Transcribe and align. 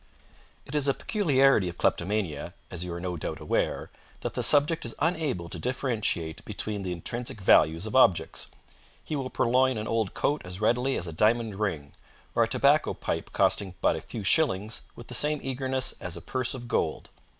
It 0.65 0.73
is 0.73 0.87
a 0.87 0.95
peculiarity 0.95 1.69
of 1.69 1.77
kleptomania, 1.77 2.55
as 2.71 2.83
you 2.83 2.91
are 2.91 2.99
no 2.99 3.17
doubt 3.17 3.39
aware, 3.39 3.91
that 4.21 4.33
the 4.33 4.41
subject 4.41 4.83
is 4.83 4.95
unable 4.97 5.47
to 5.49 5.59
differentiate 5.59 6.43
between 6.43 6.81
the 6.81 6.91
intrinsic 6.91 7.39
values 7.39 7.85
of 7.85 7.95
objects. 7.95 8.49
He 9.03 9.15
will 9.15 9.29
purloin 9.29 9.77
an 9.77 9.87
old 9.87 10.15
coat 10.15 10.41
as 10.43 10.59
readily 10.59 10.97
as 10.97 11.05
a 11.05 11.13
diamond 11.13 11.53
ring, 11.59 11.91
or 12.33 12.41
a 12.41 12.47
tobacco 12.47 12.95
pipe 12.95 13.31
costing 13.31 13.75
but 13.79 13.95
a 13.95 14.01
few 14.01 14.23
shillings 14.23 14.81
with 14.95 15.05
the 15.05 15.13
same 15.13 15.39
eagerness 15.43 15.93
as 16.01 16.17
a 16.17 16.21
purse 16.21 16.55
of 16.55 16.67
gold. 16.67 17.09